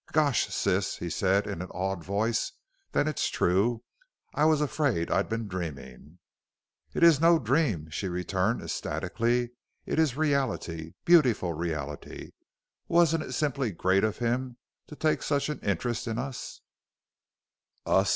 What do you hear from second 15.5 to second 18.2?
interest in us?" "Us?"